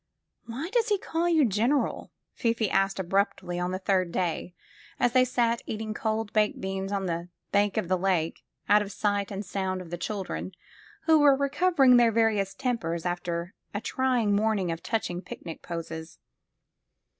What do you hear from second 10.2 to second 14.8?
dren, who were recovering their various tempers after a trying morning